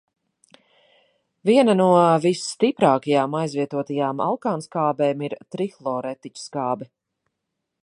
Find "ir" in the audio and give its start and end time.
5.31-5.39